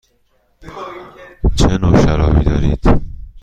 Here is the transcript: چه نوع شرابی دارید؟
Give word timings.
چه 1.57 1.77
نوع 1.77 2.01
شرابی 2.05 2.43
دارید؟ 2.43 3.01